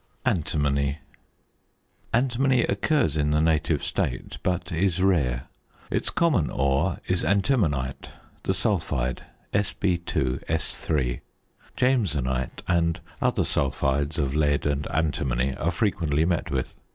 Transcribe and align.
ANTIMONY. 0.25 0.97
Antimony 2.11 2.63
occurs 2.63 3.15
in 3.15 3.29
the 3.29 3.39
native 3.39 3.83
state, 3.83 4.39
but 4.41 4.71
is 4.71 4.99
rare; 4.99 5.43
its 5.91 6.09
common 6.09 6.49
ore 6.49 6.97
is 7.05 7.21
antimonite, 7.23 8.09
the 8.41 8.53
sulphide 8.55 9.23
(Sb_S_). 9.53 11.19
Jamesonite 11.77 12.63
and 12.67 12.99
other 13.21 13.43
sulphides 13.43 14.17
of 14.17 14.33
lead 14.35 14.65
and 14.65 14.87
antimony 14.89 15.55
are 15.55 15.69
frequently 15.69 16.25
met 16.25 16.49
with. 16.49 16.73